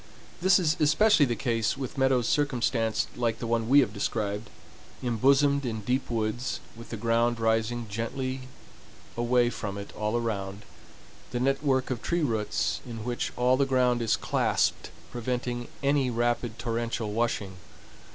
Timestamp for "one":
3.45-3.69